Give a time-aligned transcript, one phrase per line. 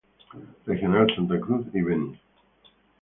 [0.65, 2.19] Regional Santa Cruz y Beni.